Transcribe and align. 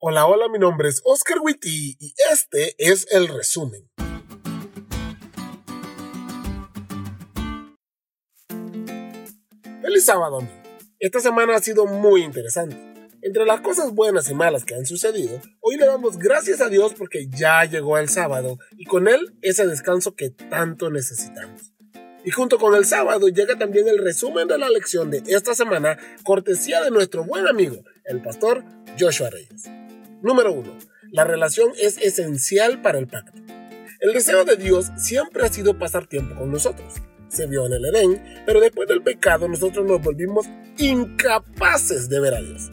Hola, 0.00 0.26
hola, 0.26 0.48
mi 0.48 0.60
nombre 0.60 0.88
es 0.88 1.02
Oscar 1.04 1.38
Witty 1.42 1.96
y 1.98 2.14
este 2.30 2.72
es 2.78 3.08
el 3.10 3.26
resumen. 3.26 3.90
Feliz 9.82 10.04
sábado, 10.04 10.38
amigo. 10.38 10.52
Esta 11.00 11.18
semana 11.18 11.56
ha 11.56 11.60
sido 11.60 11.86
muy 11.86 12.22
interesante. 12.22 12.76
Entre 13.22 13.44
las 13.44 13.60
cosas 13.60 13.92
buenas 13.92 14.30
y 14.30 14.34
malas 14.34 14.64
que 14.64 14.76
han 14.76 14.86
sucedido, 14.86 15.40
hoy 15.58 15.76
le 15.76 15.86
damos 15.86 16.16
gracias 16.16 16.60
a 16.60 16.68
Dios 16.68 16.94
porque 16.96 17.26
ya 17.28 17.64
llegó 17.64 17.98
el 17.98 18.08
sábado 18.08 18.56
y 18.76 18.84
con 18.84 19.08
él 19.08 19.36
ese 19.42 19.66
descanso 19.66 20.14
que 20.14 20.30
tanto 20.30 20.90
necesitamos. 20.90 21.72
Y 22.24 22.30
junto 22.30 22.60
con 22.60 22.76
el 22.76 22.84
sábado 22.84 23.26
llega 23.30 23.58
también 23.58 23.88
el 23.88 23.98
resumen 23.98 24.46
de 24.46 24.58
la 24.58 24.70
lección 24.70 25.10
de 25.10 25.24
esta 25.26 25.56
semana, 25.56 25.98
cortesía 26.22 26.82
de 26.82 26.92
nuestro 26.92 27.24
buen 27.24 27.48
amigo, 27.48 27.82
el 28.04 28.22
pastor 28.22 28.62
Joshua 28.96 29.30
Reyes. 29.30 29.68
Número 30.22 30.52
1. 30.52 30.78
La 31.12 31.24
relación 31.24 31.70
es 31.80 31.96
esencial 31.98 32.82
para 32.82 32.98
el 32.98 33.06
pacto. 33.06 33.40
El 34.00 34.12
deseo 34.12 34.44
de 34.44 34.56
Dios 34.56 34.90
siempre 34.96 35.44
ha 35.44 35.52
sido 35.52 35.78
pasar 35.78 36.06
tiempo 36.06 36.34
con 36.34 36.50
nosotros. 36.50 36.94
Se 37.28 37.46
vio 37.46 37.66
en 37.66 37.74
el 37.74 37.84
Edén, 37.84 38.42
pero 38.44 38.60
después 38.60 38.88
del 38.88 39.02
pecado 39.02 39.48
nosotros 39.48 39.86
nos 39.86 40.02
volvimos 40.02 40.46
incapaces 40.76 42.08
de 42.08 42.20
ver 42.20 42.34
a 42.34 42.40
Dios. 42.40 42.70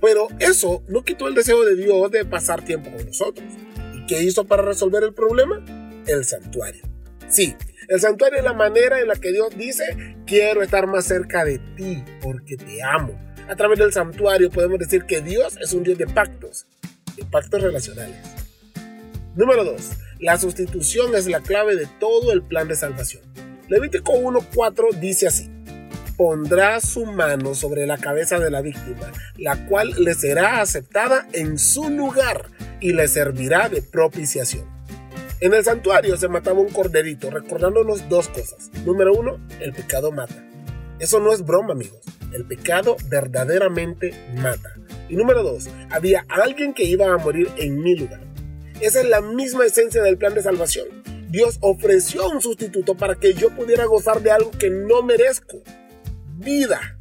Pero 0.00 0.28
eso 0.40 0.82
no 0.88 1.04
quitó 1.04 1.28
el 1.28 1.34
deseo 1.34 1.64
de 1.64 1.76
Dios 1.76 2.10
de 2.10 2.24
pasar 2.24 2.64
tiempo 2.64 2.90
con 2.90 3.06
nosotros. 3.06 3.46
¿Y 3.94 4.06
qué 4.06 4.22
hizo 4.22 4.44
para 4.44 4.62
resolver 4.62 5.04
el 5.04 5.14
problema? 5.14 5.64
El 6.06 6.24
santuario. 6.24 6.82
Sí, 7.28 7.54
el 7.88 8.00
santuario 8.00 8.38
es 8.38 8.44
la 8.44 8.54
manera 8.54 9.00
en 9.00 9.08
la 9.08 9.16
que 9.16 9.32
Dios 9.32 9.56
dice, 9.56 10.16
quiero 10.26 10.62
estar 10.62 10.86
más 10.86 11.04
cerca 11.04 11.44
de 11.44 11.58
ti 11.76 12.02
porque 12.22 12.56
te 12.56 12.82
amo. 12.82 13.18
A 13.48 13.56
través 13.56 13.78
del 13.78 13.92
santuario 13.92 14.50
podemos 14.50 14.78
decir 14.78 15.04
que 15.04 15.20
Dios 15.20 15.56
es 15.60 15.72
un 15.72 15.82
Dios 15.82 15.96
de 15.96 16.06
pactos, 16.06 16.66
de 17.18 17.24
pactos 17.26 17.62
relacionales. 17.62 18.16
Número 19.34 19.64
2. 19.64 19.74
La 20.20 20.38
sustitución 20.38 21.14
es 21.14 21.26
la 21.26 21.40
clave 21.40 21.76
de 21.76 21.86
todo 22.00 22.32
el 22.32 22.42
plan 22.42 22.68
de 22.68 22.76
salvación. 22.76 23.22
Levítico 23.68 24.12
1.4 24.14 24.94
dice 24.98 25.26
así. 25.28 25.50
Pondrá 26.16 26.80
su 26.80 27.06
mano 27.06 27.54
sobre 27.54 27.86
la 27.86 27.98
cabeza 27.98 28.40
de 28.40 28.50
la 28.50 28.60
víctima, 28.60 29.12
la 29.36 29.66
cual 29.66 29.94
le 29.98 30.14
será 30.14 30.60
aceptada 30.60 31.28
en 31.32 31.58
su 31.58 31.88
lugar 31.90 32.46
y 32.80 32.92
le 32.92 33.06
servirá 33.06 33.68
de 33.68 33.82
propiciación. 33.82 34.66
En 35.40 35.54
el 35.54 35.62
santuario 35.62 36.16
se 36.16 36.26
mataba 36.26 36.58
un 36.58 36.70
corderito, 36.70 37.30
recordándonos 37.30 38.08
dos 38.08 38.26
cosas. 38.28 38.70
Número 38.84 39.12
uno, 39.12 39.38
el 39.60 39.72
pecado 39.72 40.10
mata. 40.10 40.34
Eso 40.98 41.20
no 41.20 41.32
es 41.32 41.44
broma, 41.44 41.74
amigos. 41.74 42.00
El 42.32 42.44
pecado 42.44 42.96
verdaderamente 43.08 44.12
mata. 44.34 44.74
Y 45.08 45.16
número 45.16 45.42
dos, 45.42 45.68
había 45.90 46.24
alguien 46.28 46.74
que 46.74 46.84
iba 46.84 47.12
a 47.12 47.18
morir 47.18 47.48
en 47.56 47.80
mi 47.80 47.96
lugar. 47.96 48.20
Esa 48.80 49.00
es 49.00 49.08
la 49.08 49.20
misma 49.20 49.66
esencia 49.66 50.02
del 50.02 50.18
plan 50.18 50.34
de 50.34 50.42
salvación. 50.42 50.86
Dios 51.28 51.58
ofreció 51.60 52.28
un 52.30 52.40
sustituto 52.40 52.96
para 52.96 53.14
que 53.14 53.34
yo 53.34 53.50
pudiera 53.50 53.84
gozar 53.84 54.22
de 54.22 54.30
algo 54.30 54.50
que 54.50 54.70
no 54.70 55.02
merezco. 55.02 55.62
Vida. 56.36 56.98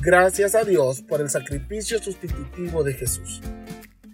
Gracias 0.00 0.54
a 0.54 0.62
Dios 0.62 1.02
por 1.02 1.20
el 1.20 1.30
sacrificio 1.30 2.00
sustitutivo 2.00 2.84
de 2.84 2.94
Jesús. 2.94 3.40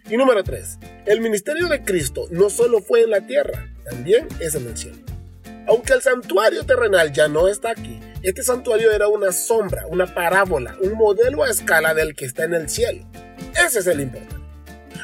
Y 0.09 0.17
número 0.17 0.43
3. 0.43 0.79
El 1.07 1.21
ministerio 1.21 1.69
de 1.69 1.83
Cristo 1.85 2.29
no 2.31 2.51
solo 2.51 2.81
fue 2.81 3.03
en 3.03 3.11
la 3.11 3.27
tierra, 3.27 3.69
también 3.85 4.27
es 4.41 4.55
en 4.55 4.67
el 4.67 4.77
cielo. 4.77 4.99
Aunque 5.67 5.93
el 5.93 6.03
santuario 6.03 6.65
terrenal 6.65 7.13
ya 7.13 7.29
no 7.29 7.47
está 7.47 7.71
aquí, 7.71 8.01
este 8.23 8.43
santuario 8.43 8.91
era 8.91 9.09
una 9.09 9.33
sombra, 9.33 9.87
una 9.87 10.13
parábola, 10.13 10.77
un 10.81 10.95
modelo 10.95 11.45
a 11.45 11.51
escala 11.51 11.95
del 11.95 12.15
que 12.15 12.25
está 12.25 12.45
en 12.45 12.55
el 12.55 12.69
cielo. 12.69 13.07
Ese 13.67 13.79
es 13.79 13.87
el 13.87 14.01
importante. 14.01 14.37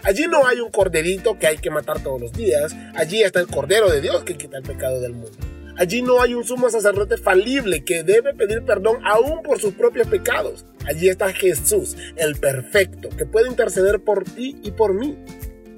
Allí 0.04 0.26
no 0.26 0.46
hay 0.46 0.60
un 0.60 0.70
corderito 0.70 1.38
que 1.38 1.46
hay 1.46 1.58
que 1.58 1.70
matar 1.70 2.02
todos 2.02 2.20
los 2.20 2.32
días, 2.32 2.74
allí 2.94 3.22
está 3.22 3.40
el 3.40 3.46
Cordero 3.46 3.90
de 3.90 4.00
Dios 4.00 4.24
que 4.24 4.36
quita 4.36 4.58
el 4.58 4.62
pecado 4.62 5.00
del 5.00 5.12
mundo. 5.12 5.38
Allí 5.76 6.02
no 6.02 6.20
hay 6.20 6.34
un 6.34 6.44
sumo 6.44 6.68
sacerdote 6.70 7.18
falible 7.18 7.84
que 7.84 8.02
debe 8.02 8.34
pedir 8.34 8.64
perdón 8.64 8.98
aún 9.04 9.42
por 9.42 9.60
sus 9.60 9.74
propios 9.74 10.08
pecados. 10.08 10.64
Allí 10.86 11.08
está 11.08 11.32
Jesús, 11.32 11.96
el 12.16 12.36
perfecto, 12.36 13.10
que 13.10 13.26
puede 13.26 13.48
interceder 13.48 14.00
por 14.00 14.24
ti 14.24 14.58
y 14.62 14.72
por 14.72 14.92
mí. 14.92 15.16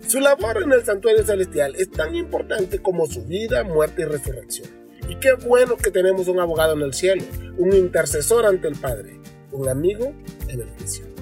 Su 0.06 0.20
labor 0.20 0.62
en 0.62 0.72
el 0.72 0.84
santuario 0.84 1.24
celestial 1.24 1.74
es 1.76 1.90
tan 1.90 2.14
importante 2.14 2.78
como 2.78 3.06
su 3.06 3.24
vida, 3.26 3.62
muerte 3.62 4.02
y 4.02 4.04
resurrección. 4.06 4.68
Y 5.08 5.16
qué 5.16 5.34
bueno 5.34 5.76
que 5.76 5.90
tenemos 5.90 6.28
un 6.28 6.40
abogado 6.40 6.74
en 6.74 6.82
el 6.82 6.94
cielo, 6.94 7.24
un 7.58 7.74
intercesor 7.74 8.46
ante 8.46 8.68
el 8.68 8.76
Padre, 8.76 9.20
un 9.52 9.68
amigo 9.68 10.14
en 10.48 10.62
el 10.62 10.68
juicio. 10.78 11.19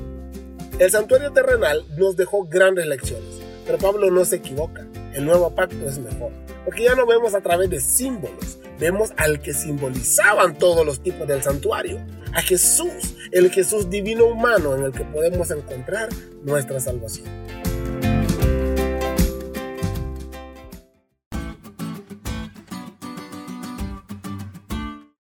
El 0.79 0.93
santuario 0.93 1.33
terrenal 1.33 1.85
nos 1.97 2.17
dejó 2.17 2.45
grandes 2.45 2.87
lecciones, 2.87 3.41
pero 3.67 3.79
Pablo 3.79 4.13
no 4.13 4.25
se 4.25 4.37
equivoca. 4.37 4.87
El 5.13 5.25
nuevo 5.25 5.53
pacto 5.53 5.89
es 5.89 5.99
mejor, 5.99 6.31
porque 6.65 6.85
ya 6.85 6.95
no 6.95 7.05
vemos 7.05 7.35
a 7.35 7.41
través 7.41 7.69
de 7.69 7.81
símbolos, 7.81 8.61
vemos 8.79 9.11
al 9.17 9.43
que 9.43 9.55
simbolizaban 9.55 10.57
todos 10.57 10.87
los 10.87 11.03
tipos 11.03 11.27
del 11.27 11.43
santuario, 11.43 11.99
a 12.33 12.43
Jesús, 12.43 13.17
el 13.33 13.51
Jesús 13.51 13.91
divino 13.91 14.27
humano 14.27 14.77
en 14.77 14.85
el 14.85 14.93
que 14.93 15.03
podemos 15.03 15.51
encontrar 15.51 16.11
nuestra 16.45 16.79
salvación. 16.79 17.27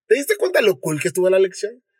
¿Te 0.07 0.15
diste 0.15 0.37
cuenta 0.37 0.61
lo 0.61 0.79
cool 0.79 1.01
que 1.01 1.09
estuvo 1.09 1.29
la 1.29 1.41
lección? 1.41 1.83